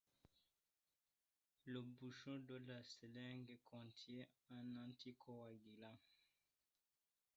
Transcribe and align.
Le 1.65 1.83
bouchon 1.83 2.39
de 2.39 2.55
la 2.55 2.81
seringue 2.83 3.59
contient 3.63 4.25
un 4.49 4.75
anticoagulant. 4.89 5.99